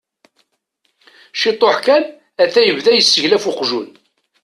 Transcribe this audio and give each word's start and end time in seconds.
Ciṭuḥ 1.39 1.75
kan, 1.85 2.05
ata 2.43 2.59
yebda 2.63 2.91
yesseglaf 2.93 3.43
uqjun. 3.49 3.89